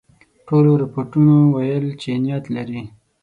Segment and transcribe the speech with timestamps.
[0.47, 2.81] ټولو رپوټونو ویل چې نیت لري.